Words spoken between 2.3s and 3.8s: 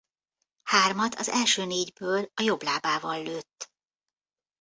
a jobb lábával lőtt.